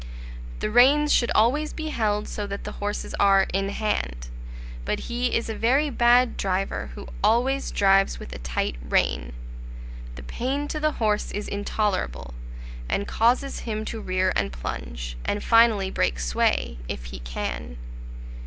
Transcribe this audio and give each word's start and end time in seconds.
The 0.61 0.71
reins 0.71 1.13
should 1.13 1.29
always 1.35 1.73
be 1.73 1.89
held 1.89 2.27
so 2.27 2.47
that 2.47 2.63
the 2.63 2.71
horses 2.81 3.13
are 3.19 3.43
"in 3.53 3.69
hand;" 3.69 4.29
but 4.83 5.01
he 5.11 5.27
is 5.35 5.47
a 5.47 5.53
very 5.53 5.91
bad 5.91 6.37
driver 6.37 6.89
who 6.95 7.07
always 7.23 7.69
drives 7.69 8.17
with 8.17 8.33
a 8.33 8.39
tight 8.39 8.77
rein; 8.83 9.31
the 10.15 10.23
pain 10.23 10.67
to 10.69 10.79
the 10.79 10.93
horse 10.93 11.29
is 11.31 11.47
intolerable, 11.47 12.33
and 12.89 13.07
causes 13.07 13.59
him 13.59 13.85
to 13.85 14.01
rear 14.01 14.33
and 14.35 14.51
plunge, 14.51 15.17
and 15.23 15.43
finally 15.43 15.91
break 15.91 16.17
sway, 16.19 16.79
if 16.87 17.03
he 17.13 17.19
can. 17.19 17.77